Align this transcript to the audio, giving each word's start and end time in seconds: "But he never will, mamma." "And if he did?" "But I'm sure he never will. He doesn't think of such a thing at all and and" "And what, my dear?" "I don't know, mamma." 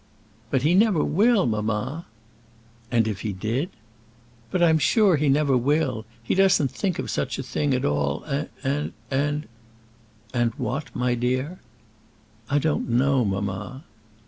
"But 0.49 0.63
he 0.63 0.73
never 0.73 1.03
will, 1.03 1.45
mamma." 1.45 2.07
"And 2.89 3.07
if 3.07 3.21
he 3.21 3.33
did?" 3.33 3.69
"But 4.49 4.63
I'm 4.63 4.79
sure 4.79 5.15
he 5.15 5.29
never 5.29 5.55
will. 5.55 6.05
He 6.23 6.33
doesn't 6.33 6.71
think 6.71 6.97
of 6.97 7.11
such 7.11 7.37
a 7.37 7.43
thing 7.43 7.75
at 7.75 7.85
all 7.85 8.23
and 8.63 8.93
and" 9.11 9.47
"And 10.33 10.55
what, 10.55 10.89
my 10.95 11.13
dear?" 11.13 11.59
"I 12.49 12.57
don't 12.57 12.89
know, 12.89 13.23
mamma." 13.23 13.83